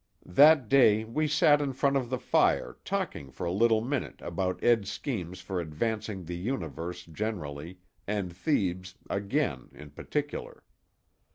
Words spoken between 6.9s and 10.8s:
generally, and Thebes, again, in particular.